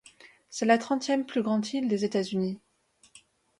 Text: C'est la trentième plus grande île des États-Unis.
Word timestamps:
C'est 0.49 0.65
la 0.65 0.79
trentième 0.79 1.27
plus 1.27 1.43
grande 1.43 1.67
île 1.75 1.87
des 1.87 2.05
États-Unis. 2.05 2.59